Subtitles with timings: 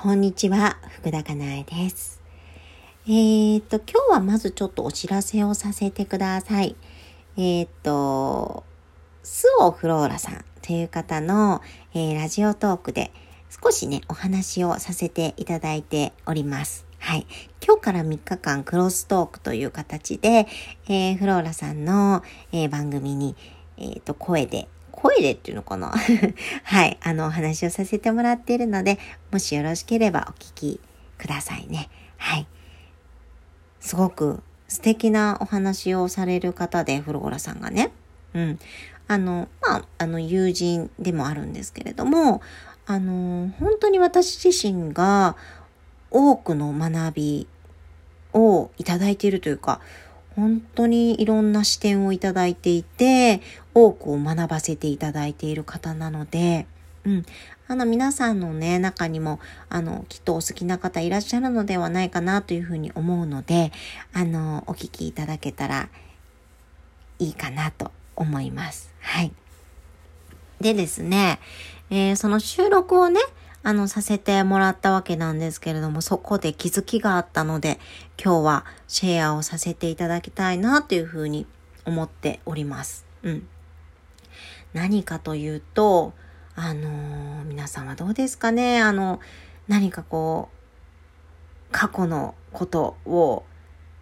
[0.00, 2.22] こんにちは、福田かなえです。
[3.08, 6.76] えー、っと、今日はまずちょっとお知らせをさせてください。
[7.36, 8.62] えー、っと、
[9.24, 11.62] スオフローラさんという方の、
[11.94, 13.10] えー、ラジオトークで
[13.50, 16.86] 少しね、お話をさせていただいております。
[17.00, 17.26] はい。
[17.66, 20.46] 今日から3日間クロストークという形で、
[20.86, 22.22] えー、フローラさんの、
[22.52, 23.34] え、番組に、
[23.76, 24.68] えっ、と、声で
[25.00, 25.92] 声でっていうのかな？
[26.64, 28.98] はい、あの、お話をさせてもらっているので、
[29.30, 30.80] もしよろしければお聞き
[31.16, 31.88] くださいね。
[32.16, 32.46] はい。
[33.78, 37.92] すごく素敵なお話をされる方で、フローラさんがね。
[38.34, 38.58] うん。
[39.06, 42.42] あの、まあ、あの、友人でもあるんですけれども、
[42.86, 45.36] あの、本当に私自身が
[46.10, 47.46] 多くの学び
[48.32, 49.80] をいただいているというか、
[50.38, 53.40] 本当にいろんな視点をいただいていて、
[53.74, 56.68] 多くを学ばせていただいている方なので、
[57.04, 57.26] うん。
[57.66, 63.72] あの、皆さんのね、中にも、あの、きっとお好きな方いらっしゃるのではないかなというふうに思うので、
[64.12, 65.88] あの、お聞きいただけたら
[67.18, 68.92] いいかなと思います。
[69.00, 69.32] はい。
[70.60, 71.40] でですね、
[71.90, 73.20] えー、その収録をね、
[73.62, 77.78] あの、させてもらったわけなんですけれども、そこで気づきがあったので、
[78.22, 81.46] 今日はシェアをさせていただきたいなというふうに
[81.84, 83.04] 思っております。
[83.22, 83.48] うん。
[84.72, 86.12] 何かというと、
[86.54, 88.80] あのー、皆さんはどうですかね？
[88.80, 89.20] あの、
[89.66, 93.44] 何かこう、過去のことを、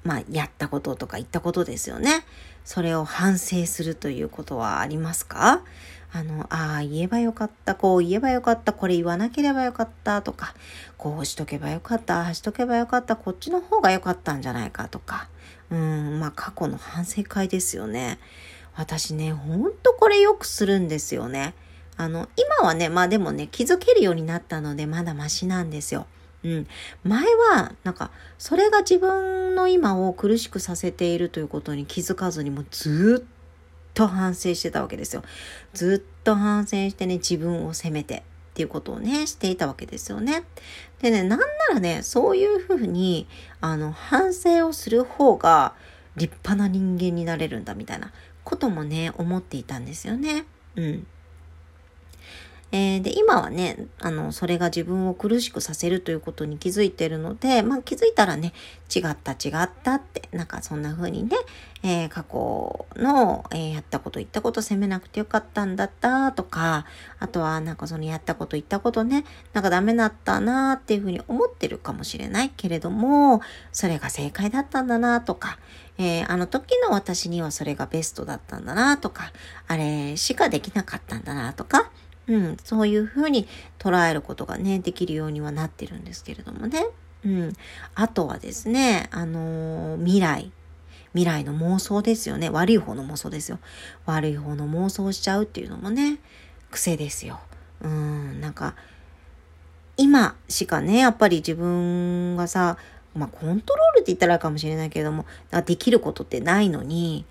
[0.05, 2.25] まあ、やったこととか言ったことですよね。
[2.67, 5.62] それを反省するということはありますか？
[6.12, 10.20] あの、ああ、言えばよかった、こう言えばよかった、これ言わなければよかった。
[10.20, 10.53] とか、
[10.98, 14.89] こうしとけばよかった、ああしとけばよかった、こっちの方がよかったんじゃないか。
[14.89, 15.28] とか、
[15.70, 18.19] うん、まあ過去の反省会ですよね。
[18.75, 21.55] 私ね、ほんとこれよくするんですよね。
[21.97, 26.06] あの、今はね、まあでもね、気づけるようになったので、まだマシなんですよ。
[26.47, 26.67] うん。
[27.03, 35.25] 前は、なんか、それが自分の今を苦しくさせているということに気づかずにもうずっと反省してたわけですよ。
[35.75, 38.23] ずっと反省してね、自分を責めてっ
[38.55, 40.45] ていうことをね、していたわけですよね。
[41.03, 43.27] でね、なんならね、そういうふうに、
[43.61, 45.75] あの、反省をする方が
[46.17, 48.12] 立派な人間になれるんだみたいな
[48.45, 50.45] こともね、思っていたんですよね。
[50.77, 51.06] うん。
[52.72, 58.53] えー、で、今はね、あの、それが自分を苦しくさせるということに気づいてるので、まあ気づいたらね、
[58.94, 61.37] 違った違ったって、なんかそんな風にね、
[61.84, 66.87] えー、過去の、えー、やったこと言ったこと責めなくてよかったんだったとか、
[67.21, 72.50] あとはなんかそのやったこと言ったことね、なんかダメだったなっていう風に思ってるかもしれない。
[72.56, 73.41] けれども、
[73.72, 75.59] それが正解だったんだなとか、
[75.99, 79.32] えー、あの時の私にはそれがベストだったんだなとか、
[79.69, 81.91] あれしかできなかったんだなとか、
[82.28, 83.47] うん、そういうふうに
[83.78, 86.87] 捉えることがね、できるようにはなってるんですけれどもね。
[87.25, 87.53] うん。
[87.94, 90.53] あとはですね、あのー、未来。
[91.12, 92.50] 未来の妄想ですよね。
[92.50, 93.59] 悪い方の妄想ですよ。
[94.04, 96.19] 悪い方の妄想しちゃうっていうのもね、
[96.70, 97.41] 癖ですよ。
[97.81, 98.75] うん、なんか、
[99.97, 102.76] 今しかね、やっぱり自分がさ、
[103.14, 105.25] まあコントロールって言ったらいいかもしれないけれども、
[105.64, 107.25] できることってないのに、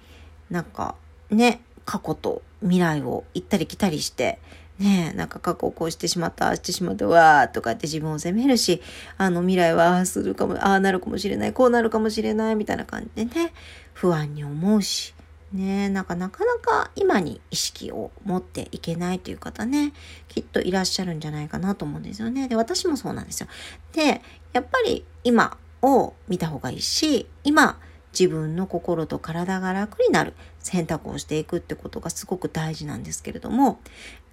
[0.49, 0.95] なんか
[1.29, 4.39] ね、過去と未来を行ったり来たりして、
[4.79, 8.81] ねえ、なんか過去をこうしてしまった、ああしてしまった、わーとかって自分を責めるし、
[9.17, 13.53] あの未来はああするかも、ああなるかもしれない、こうなるかもしれないみたいな感じでね、
[13.93, 15.13] 不安に思うし、
[15.53, 19.93] ねなんかなかなか今に意識を持っていけないという方ね、
[20.27, 22.49] きっといらっしゃるんじゃないかなと思うんですよね。
[22.49, 23.47] で、私もそうなんですよ。
[23.93, 24.21] で、
[24.51, 27.79] やっぱり今を見た方がいいし、今、
[28.17, 33.79] 自分の心と体が楽になる選択をしていくってことがすごく大事なんですけれども、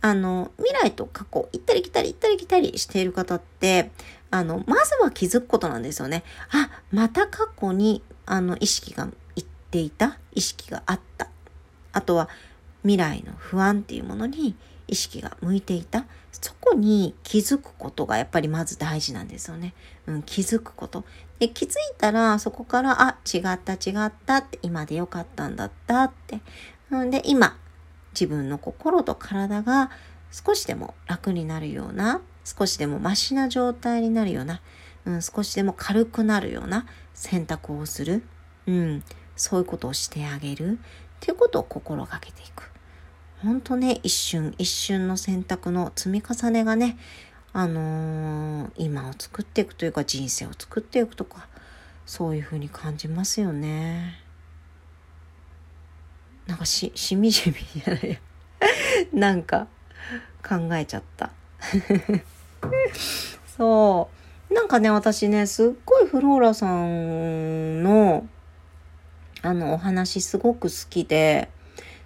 [0.01, 3.91] あの、未来と過去、行ったり来たり行ったり来たりしている方って、
[4.31, 6.23] あの、まずは気づくことなんですよね。
[6.51, 11.29] あ、また過去に、あの、意識がいっていた、意識があった。
[11.93, 12.29] あとは、
[12.83, 14.57] 未来の不安っていうものに
[14.89, 16.05] 意識が向いていた。
[16.33, 19.75] そこに気づくことがやっぱりまず大事なんですよね。
[20.07, 21.05] うん、気づくこと。
[21.43, 26.41] で、気づいたらそこから、あ、違った違ったって、今でよかったんだったって。
[26.93, 27.59] うんで、今、
[28.13, 29.91] 自分の心と体が
[30.31, 34.61] 少しでも楽になるような、少しでもマシな状態になるような、
[35.05, 38.23] うん、少しでも軽くなるような選択をする。
[38.69, 39.03] うん、
[39.35, 40.75] そういうことをしてあげる。
[40.75, 40.77] っ
[41.19, 42.71] ていうことを心がけていく。
[43.43, 46.99] ほんとね、一瞬一瞬の選択の積み重ねがね、
[47.55, 51.49] あのー、今を作っていくというか人生を作っていくとか、
[52.07, 54.19] そういうふうに感じますよね。
[56.47, 58.21] なんかし、しみじみじゃない
[59.13, 59.69] なんか
[60.47, 61.31] 考えちゃった。
[63.57, 64.11] そ
[64.51, 64.55] う。
[64.55, 68.27] なんかね、私ね、すっごいフローラさんの、
[69.43, 71.51] あの、お話すごく好きで、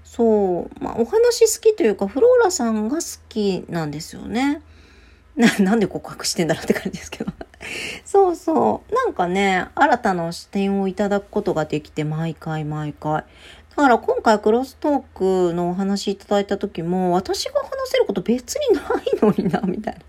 [0.05, 4.63] そう、まあ、お話好きというか、フローラさんが好きなんですよね。
[5.37, 7.33] な、 なんで告白してんだろうって感じですけど。
[8.05, 8.94] そうそう。
[8.94, 13.25] なんかね、新たな視点をいただくことができて、毎回毎回。
[13.77, 15.03] だから今回クロストー
[15.50, 18.85] クのお話いただいた時も、私が話せること別にない
[19.21, 20.00] のにな、みたいな。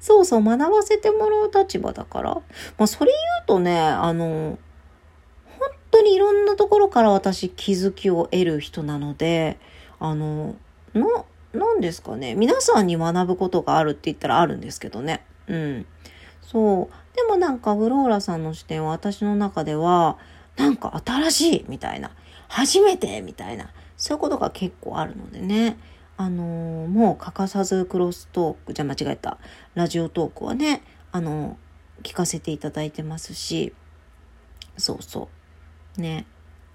[0.00, 2.34] そうそう、学ばせてもらう立場だから。
[2.34, 2.42] ま
[2.80, 4.58] あ、それ言うとね、あの、
[5.58, 9.58] 本当にいろんなところから私気づきを得る人なので、
[10.00, 10.56] あの、
[10.92, 11.24] な、
[11.56, 12.34] なんですかね。
[12.34, 15.24] 皆さんに学ぶことがあるって言ったらあるんですけどね。
[15.48, 15.86] うん。
[16.42, 17.16] そう。
[17.16, 20.18] でもなんかフローラさんの視点は私の中では、
[20.56, 22.10] なんか新しいみたいな。
[22.48, 23.70] 初めてみたいな。
[23.96, 25.78] そういうことが結構あるのでね。
[26.18, 29.38] あのー、もう欠かさずクロストーク、じゃ間違えた。
[29.74, 30.82] ラジオトークはね、
[31.12, 33.74] あのー、聞かせていただいてますし、
[34.78, 35.28] そうそ
[35.98, 36.00] う。
[36.00, 36.26] ね。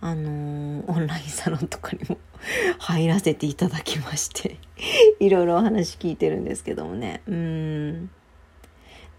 [0.01, 2.17] あのー、オンラインサロンとかにも
[2.79, 4.57] 入らせていただきまして
[5.21, 7.21] いろいろお話聞いてるんですけどもね。
[7.27, 8.09] うん。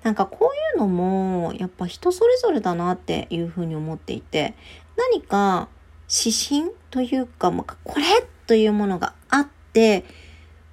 [0.03, 4.55] なんかこういうのも、やっぱ人それぞれだなっていうふうに思っていて、
[4.97, 5.69] 何か
[6.11, 8.05] 指針というか、まあ、これ
[8.49, 10.05] というものがあって、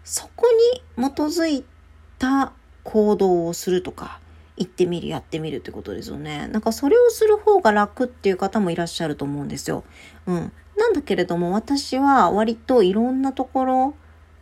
[0.03, 0.47] そこ
[0.97, 1.63] に基づい
[2.17, 2.53] た
[2.83, 4.19] 行動をするとか、
[4.59, 6.47] 行ってみる、やってみるってことですよね。
[6.49, 9.83] なんかそれをする方が楽っていう方もいらっしゃると思うんですよ。
[10.27, 10.51] うん。
[10.77, 13.93] なんだけれども私は割といろんなところ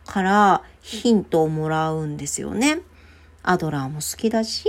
[0.06, 2.81] からヒントをもらうんですよね。
[3.44, 4.68] アドラーも好きだし、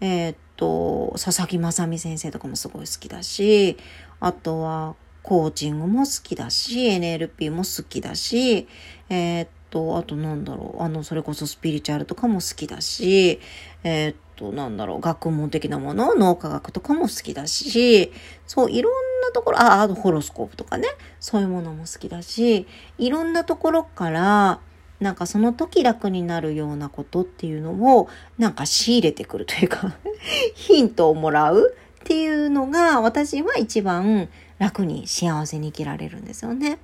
[0.00, 3.76] えー、っと、佐々木正美先生とかもすごい好きだし、
[4.20, 8.68] あとはコーチングも好きだし、NLP も好きだし、
[9.08, 13.40] えー、っと、あとなんだろう、あの、それこそスピリチュアルとかも好きだし、
[13.84, 18.10] えー、っと、なんだろう、学問的なもの、脳科学とかも好きだし、
[18.46, 18.92] そう、いろん
[19.22, 20.88] なところ、あ、あとホロスコープとかね、
[21.20, 22.66] そういうものも好きだし、
[22.98, 24.60] いろんなところから、
[24.98, 28.08] なんかその時楽になるようなことっていうのを、
[28.38, 29.94] なんか仕入れてくるというか
[30.54, 34.28] ヒントをもらうっていうのが、私は一番
[34.58, 36.78] 楽に幸せに生きられるんですよね。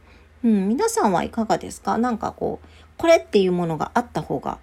[0.44, 1.98] うん、皆さんはいかがですか？
[1.98, 2.68] なんかこう、
[2.98, 4.58] これっていうものがあった方が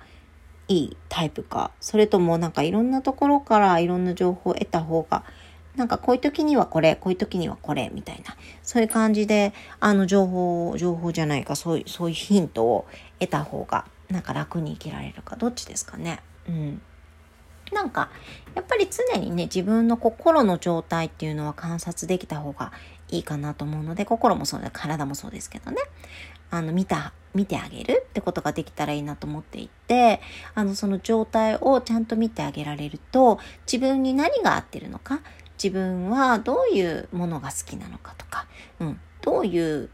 [0.73, 5.23] いいタイプか、それともなんかいろんなところからいろんな情報を得た方が、
[5.75, 12.87] なんかこういう時にはこれ、こういう時にはこれ、みたいな、そういう感じで、あの情報、情報じゃないか、そういう、そういうヒントを
[13.19, 16.21] 得た方が、なんか楽に生きられるか、どっちですかね。
[16.47, 16.81] うん。
[17.71, 18.09] なんか、
[18.55, 22.71] やっぱり常にね、自分の心の状態っていうのは観察できた方が
[23.09, 25.77] いいかなと思うので、心もそうだ、体もそうですけどね。
[26.49, 30.21] あの、見た、見てあげるってことができたらいいなと思っていて、
[30.55, 35.21] あの、その状態をちゃんと見てあげられると、自分に何が合ってるのか、
[35.61, 38.47] 自分はどういうものが好きなのかとか、
[38.79, 39.89] うん、どういう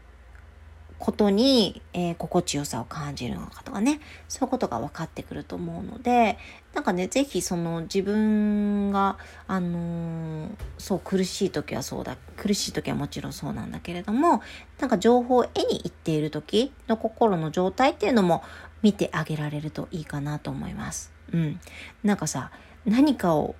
[1.00, 6.38] ことに、えー、心地よさを感じるのかとかね、そういうことが分かってくると思うので、
[6.74, 9.16] なんかね、ぜひその自分が、
[9.48, 14.42] あのー、そう苦しい時はそうだ、苦しい時はもちろんそうなんだけれども、
[14.78, 18.44] なんか情報を得に行っている時の心の状態っていうのも
[18.82, 21.12] 見てあげられるといいかなと思います。
[21.32, 21.60] うん。
[22.04, 22.52] なんかさ、
[22.84, 23.54] 何かを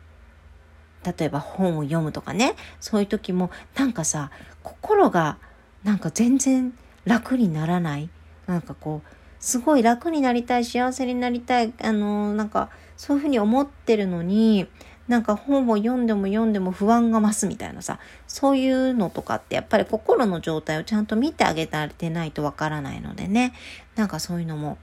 [1.04, 4.30] 例えば本を読むとかね、そういう時もなんかさ、
[4.62, 5.38] 心が
[5.84, 8.08] なんか全然楽にならない？
[8.46, 14.68] なんかこうすごい楽になりたい幸せになりたいあのなんかそういうふうに思ってるのに
[15.08, 23.54] なんか本を読んでも読んでも不安が増すみたいなさそういうのとかってやっぱり心の状態をちゃんと見てあげられてないとわからないのでね。
[23.96, 24.78] なんかそういうのも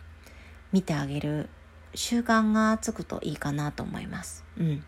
[0.72, 1.50] 見てあげる
[1.96, 4.44] 習慣がつくといいかなと思います。
[4.60, 4.84] うん。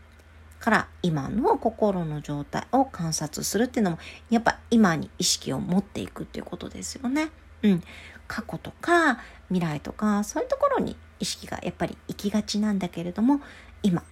[0.59, 3.99] から今の心の状態を観察するっていうのも
[4.29, 7.29] やっぱ今に意識を持っていくっていうことですよね。
[7.63, 7.83] うん。
[8.27, 13.41] 過去とか未来とかそういうところに意識がやっぱり行きがちなんだけれども
[13.81, 14.03] 今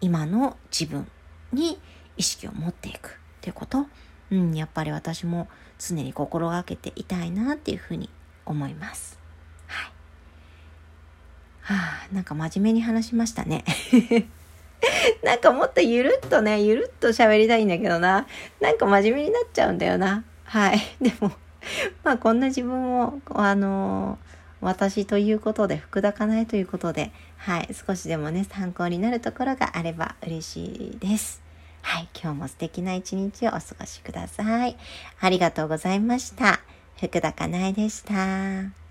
[0.00, 1.08] 今の自分
[1.52, 1.80] に
[2.16, 3.86] 意識を持っていくっていうこと、
[4.30, 8.10] うん、やっぱり私も常に心がけていたいなっていうふうに
[8.44, 9.18] 思います。
[9.66, 9.92] はい。
[11.62, 13.64] はあ、なんか真面目に話しましたね。
[15.22, 18.26] なんかもっとゆるっとね、ゆるっと喋りたいんだけどな。
[18.60, 20.24] なんか真面目になっちゃうんだよな。
[20.44, 20.80] はい。
[21.00, 21.32] でも、
[22.04, 24.18] まあこんな自分を、あの
[24.60, 31.42] 私ということで、福田かなえということで、はい、少しでもね、参考になるところがあれば嬉しいです。
[31.82, 34.76] はい、今日も素敵な一日をお過ごしください。
[35.20, 36.60] ありがとうございました。
[36.96, 38.81] 福田かなえでした。